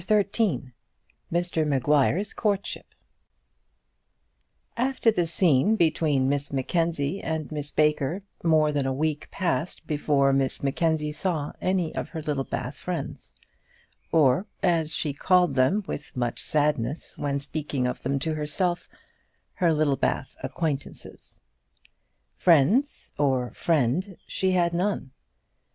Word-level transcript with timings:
CHAPTER 0.01 0.25
XIII 0.35 0.71
Mr 1.31 1.63
Maguire's 1.63 2.33
Courtship 2.33 2.95
After 4.75 5.11
the 5.11 5.27
scene 5.27 5.75
between 5.75 6.27
Miss 6.27 6.51
Mackenzie 6.51 7.21
and 7.21 7.51
Miss 7.51 7.69
Baker 7.69 8.23
more 8.43 8.71
than 8.71 8.87
a 8.87 8.93
week 8.93 9.29
passed 9.29 9.81
by 9.85 9.89
before 9.89 10.33
Miss 10.33 10.63
Mackenzie 10.63 11.11
saw 11.11 11.53
any 11.61 11.93
of 11.93 12.09
her 12.09 12.23
Littlebath 12.23 12.73
friends; 12.77 13.35
or, 14.11 14.47
as 14.63 14.95
she 14.95 15.13
called 15.13 15.53
them 15.53 15.83
with 15.85 16.17
much 16.17 16.41
sadness 16.41 17.15
when 17.19 17.37
speaking 17.37 17.85
of 17.85 18.01
them 18.01 18.17
to 18.21 18.33
herself, 18.33 18.89
her 19.53 19.71
Littlebath 19.71 20.35
acquaintances. 20.41 21.39
Friends, 22.35 23.13
or 23.19 23.51
friend, 23.51 24.17
she 24.25 24.53
had 24.53 24.73
none. 24.73 25.11